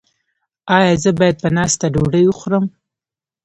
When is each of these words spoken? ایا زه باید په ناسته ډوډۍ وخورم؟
ایا 0.77 0.93
زه 1.03 1.09
باید 1.19 1.35
په 1.43 1.49
ناسته 1.57 1.85
ډوډۍ 1.93 2.23
وخورم؟ 2.27 2.65